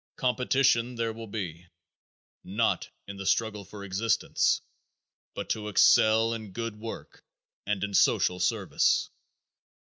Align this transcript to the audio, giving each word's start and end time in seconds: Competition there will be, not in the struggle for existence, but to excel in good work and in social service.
Competition 0.15 0.95
there 0.95 1.13
will 1.13 1.27
be, 1.27 1.67
not 2.43 2.89
in 3.05 3.17
the 3.17 3.25
struggle 3.27 3.63
for 3.63 3.83
existence, 3.83 4.59
but 5.35 5.47
to 5.49 5.67
excel 5.67 6.33
in 6.33 6.53
good 6.53 6.79
work 6.79 7.23
and 7.67 7.83
in 7.83 7.93
social 7.93 8.39
service. 8.39 9.11